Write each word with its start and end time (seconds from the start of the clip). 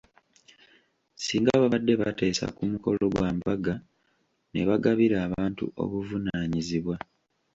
Singa 1.23 1.53
babadde 1.61 1.93
bateesa 2.01 2.45
ku 2.55 2.61
mukolo 2.71 3.03
gwa 3.13 3.29
mbaga, 3.37 3.73
ne 4.51 4.61
bagabira 4.69 5.15
abantu 5.27 5.63
obuvunaanyizibwa. 5.83 6.95